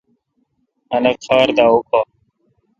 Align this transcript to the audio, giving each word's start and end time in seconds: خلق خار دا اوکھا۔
خلق 0.89 1.17
خار 1.25 1.47
دا 1.57 1.65
اوکھا۔ 1.73 2.01